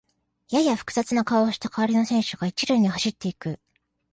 [0.49, 3.59] やや複雑な顔をした代わりの選手が一塁に走っていく